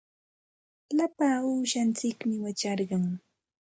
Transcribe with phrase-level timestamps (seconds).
[0.97, 3.03] Lapa uushantsikmi wacharqun.